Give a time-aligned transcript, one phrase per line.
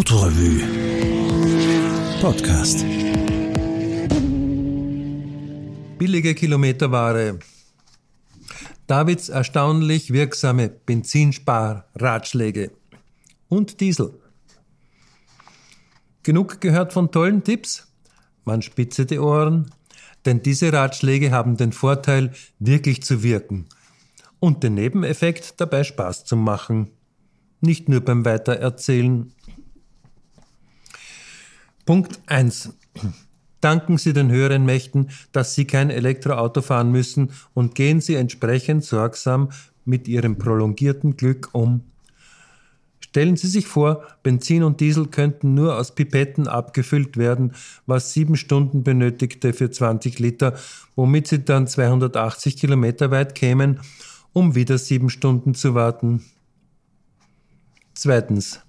[0.00, 0.62] Autorevue
[2.22, 2.86] Podcast.
[5.98, 7.38] Billige Kilometerware.
[8.86, 12.70] Davids erstaunlich wirksame Benzinspar-Ratschläge.
[13.50, 14.18] Und Diesel.
[16.22, 17.86] Genug gehört von tollen Tipps?
[18.46, 19.70] Man spitze die Ohren,
[20.24, 23.66] denn diese Ratschläge haben den Vorteil, wirklich zu wirken
[24.38, 26.88] und den Nebeneffekt, dabei Spaß zu machen.
[27.60, 29.34] Nicht nur beim Weitererzählen.
[31.86, 32.74] Punkt 1.
[33.60, 38.84] Danken Sie den höheren Mächten, dass Sie kein Elektroauto fahren müssen und gehen Sie entsprechend
[38.84, 39.50] sorgsam
[39.84, 41.82] mit Ihrem prolongierten Glück um.
[43.00, 47.54] Stellen Sie sich vor, Benzin und Diesel könnten nur aus Pipetten abgefüllt werden,
[47.86, 50.56] was sieben Stunden benötigte für 20 Liter,
[50.94, 53.80] womit Sie dann 280 Kilometer weit kämen,
[54.32, 56.24] um wieder sieben Stunden zu warten.
[57.94, 58.60] Zweitens.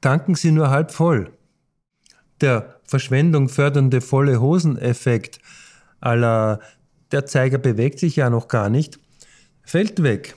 [0.00, 1.32] Tanken Sie nur halb voll.
[2.44, 5.38] Der Verschwendung fördernde volle Hosen-Effekt
[6.00, 6.60] aller
[7.10, 8.98] der Zeiger bewegt sich ja noch gar nicht,
[9.62, 10.36] fällt weg,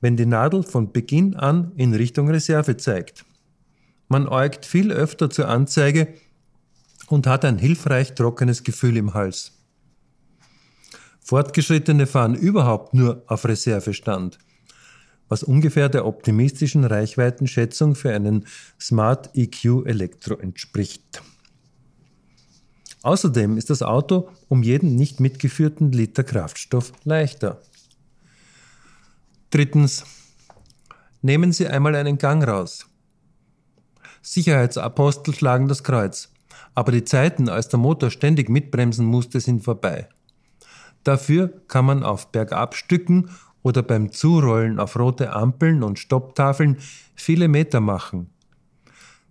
[0.00, 3.26] wenn die Nadel von Beginn an in Richtung Reserve zeigt.
[4.08, 6.08] Man äugt viel öfter zur Anzeige
[7.08, 9.52] und hat ein hilfreich trockenes Gefühl im Hals.
[11.20, 14.38] Fortgeschrittene fahren überhaupt nur auf Reservestand,
[15.28, 18.46] was ungefähr der optimistischen Reichweitenschätzung für einen
[18.80, 21.22] Smart EQ Elektro entspricht.
[23.02, 27.62] Außerdem ist das Auto um jeden nicht mitgeführten Liter Kraftstoff leichter.
[29.50, 30.04] Drittens.
[31.22, 32.86] Nehmen Sie einmal einen Gang raus.
[34.22, 36.30] Sicherheitsapostel schlagen das Kreuz,
[36.74, 40.08] aber die Zeiten, als der Motor ständig mitbremsen musste, sind vorbei.
[41.04, 43.30] Dafür kann man auf Bergabstücken
[43.66, 46.76] oder beim Zurollen auf rote Ampeln und Stopptafeln
[47.16, 48.30] viele Meter machen.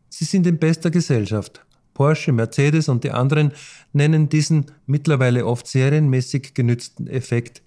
[0.10, 1.66] Sie sind in bester Gesellschaft.
[1.94, 3.54] Porsche, Mercedes und die anderen
[3.94, 7.62] nennen diesen mittlerweile oft serienmäßig genützten Effekt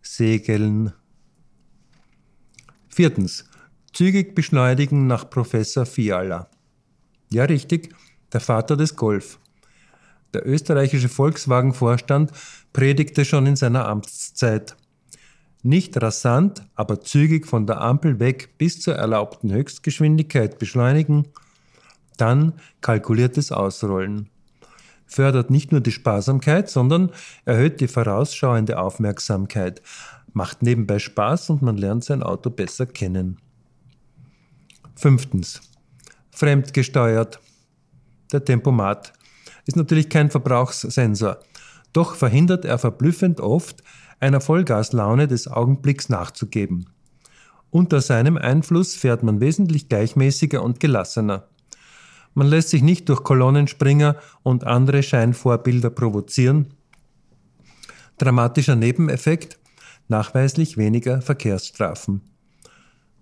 [0.00, 0.92] Segeln.
[2.88, 3.44] Viertens.
[3.92, 6.48] Zügig beschleunigen nach Professor Fiala.
[7.32, 7.92] Ja, richtig,
[8.32, 9.40] der Vater des Golf.
[10.34, 12.30] Der österreichische Volkswagen-Vorstand
[12.72, 14.76] predigte schon in seiner Amtszeit.
[15.62, 21.28] Nicht rasant, aber zügig von der Ampel weg bis zur erlaubten Höchstgeschwindigkeit beschleunigen,
[22.16, 24.28] dann kalkuliertes Ausrollen.
[25.06, 27.12] Fördert nicht nur die Sparsamkeit, sondern
[27.44, 29.82] erhöht die vorausschauende Aufmerksamkeit,
[30.32, 33.38] macht nebenbei Spaß und man lernt sein Auto besser kennen.
[34.96, 35.60] Fünftens.
[36.30, 37.40] Fremdgesteuert.
[38.32, 39.12] Der Tempomat
[39.66, 41.38] ist natürlich kein Verbrauchssensor.
[41.92, 43.82] Doch verhindert er verblüffend oft,
[44.20, 46.88] einer Vollgaslaune des Augenblicks nachzugeben.
[47.70, 51.48] Unter seinem Einfluss fährt man wesentlich gleichmäßiger und gelassener.
[52.34, 56.74] Man lässt sich nicht durch Kolonnenspringer und andere Scheinvorbilder provozieren.
[58.18, 59.58] Dramatischer Nebeneffekt,
[60.08, 62.22] nachweislich weniger Verkehrsstrafen.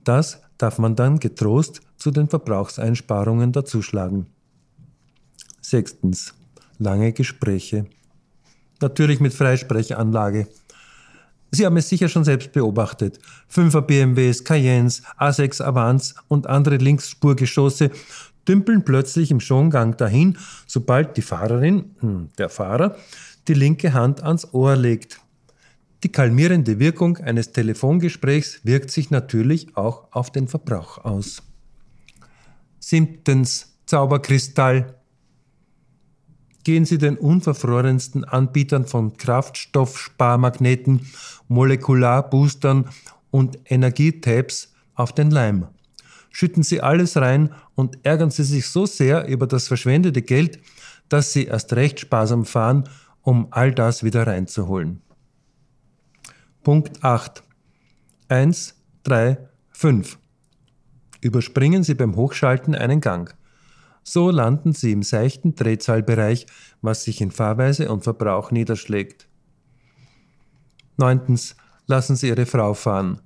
[0.04, 4.26] Das darf man dann getrost zu den Verbrauchseinsparungen dazuschlagen.
[5.60, 6.34] Sechstens.
[6.78, 7.86] Lange Gespräche.
[8.80, 10.48] Natürlich mit Freisprechanlage.
[11.52, 13.18] Sie haben es sicher schon selbst beobachtet.
[13.52, 17.90] 5er BMWs, Cayennes, A6 Avance und andere Linksspurgeschosse
[18.46, 22.96] dümpeln plötzlich im Schongang dahin, sobald die Fahrerin, hm, der Fahrer,
[23.48, 25.20] die linke Hand ans Ohr legt.
[26.02, 31.42] Die kalmierende Wirkung eines Telefongesprächs wirkt sich natürlich auch auf den Verbrauch aus.
[32.78, 34.99] Siebtens Zauberkristall
[36.64, 41.06] gehen Sie den unverfrorensten Anbietern von Kraftstoffsparmagneten,
[41.48, 42.88] Molekularboostern
[43.30, 45.66] und Energietabs auf den Leim.
[46.30, 50.60] Schütten Sie alles rein und ärgern Sie sich so sehr über das verschwendete Geld,
[51.08, 52.88] dass Sie erst recht sparsam fahren,
[53.22, 55.02] um all das wieder reinzuholen.
[56.62, 57.42] Punkt 8.
[58.28, 59.38] 1, 3,
[59.72, 60.18] 5.
[61.20, 63.34] Überspringen Sie beim Hochschalten einen Gang.
[64.02, 66.46] So landen sie im seichten Drehzahlbereich,
[66.82, 69.28] was sich in Fahrweise und Verbrauch niederschlägt.
[70.96, 71.56] Neuntens.
[71.86, 73.20] Lassen Sie Ihre Frau fahren.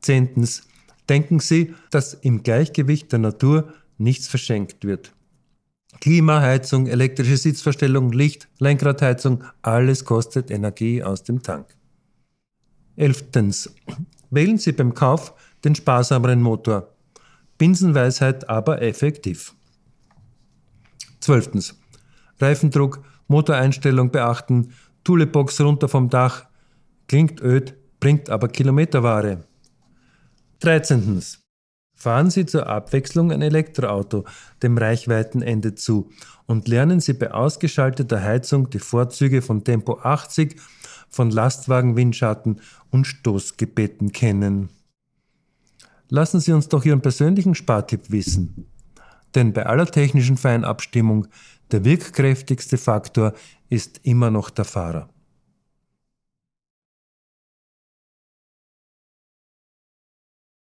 [0.00, 0.66] Zehntens.
[1.08, 5.14] Denken Sie, dass im Gleichgewicht der Natur nichts verschenkt wird.
[6.00, 11.66] Klimaheizung, elektrische Sitzverstellung, Licht, Lenkradheizung, alles kostet Energie aus dem Tank.
[12.96, 13.72] Elftens.
[14.30, 15.34] Wählen Sie beim Kauf
[15.64, 16.92] den sparsameren Motor.
[17.58, 19.54] Binsenweisheit aber effektiv.
[21.20, 21.78] Zwölftens.
[22.40, 24.72] Reifendruck, Motoreinstellung beachten,
[25.04, 26.46] Toolebox runter vom Dach.
[27.08, 29.44] Klingt öd, bringt aber Kilometerware.
[30.60, 31.40] Dreizehntens.
[31.94, 34.24] Fahren Sie zur Abwechslung ein Elektroauto
[34.62, 36.10] dem Reichweitenende zu
[36.46, 40.54] und lernen Sie bei ausgeschalteter Heizung die Vorzüge von Tempo 80,
[41.10, 42.60] von Lastwagenwindschatten
[42.90, 44.68] und Stoßgebeten kennen.
[46.08, 48.66] Lassen Sie uns doch Ihren persönlichen Spartipp wissen.
[49.34, 51.26] Denn bei aller technischen Feinabstimmung
[51.70, 53.34] der wirkkräftigste Faktor
[53.68, 55.10] ist immer noch der Fahrer.